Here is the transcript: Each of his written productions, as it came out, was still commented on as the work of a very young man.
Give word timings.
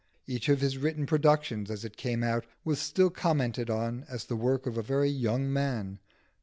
Each 0.25 0.49
of 0.49 0.61
his 0.61 0.79
written 0.79 1.05
productions, 1.05 1.69
as 1.69 1.85
it 1.85 1.95
came 1.95 2.23
out, 2.23 2.43
was 2.65 2.79
still 2.79 3.11
commented 3.11 3.69
on 3.69 4.03
as 4.09 4.25
the 4.25 4.35
work 4.35 4.65
of 4.65 4.75
a 4.75 4.81
very 4.81 5.11
young 5.11 5.53
man. 5.53 5.99